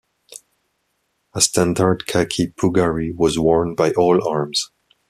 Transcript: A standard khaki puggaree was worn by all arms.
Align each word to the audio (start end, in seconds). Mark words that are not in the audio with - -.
A 1.35 1.41
standard 1.41 2.07
khaki 2.07 2.47
puggaree 2.47 3.13
was 3.15 3.37
worn 3.37 3.75
by 3.75 3.91
all 3.91 4.27
arms. 4.27 4.71